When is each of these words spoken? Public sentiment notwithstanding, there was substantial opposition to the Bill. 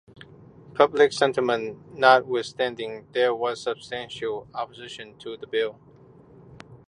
Public 0.73 1.13
sentiment 1.13 1.95
notwithstanding, 1.95 3.05
there 3.11 3.35
was 3.35 3.61
substantial 3.61 4.47
opposition 4.51 5.15
to 5.19 5.37
the 5.37 5.45
Bill. 5.45 5.79